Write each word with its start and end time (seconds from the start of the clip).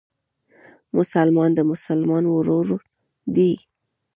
مسلمان 0.97 1.49
د 1.55 1.59
مسلمان 1.71 2.23
ورور 2.29 2.67
دئ. 3.35 3.53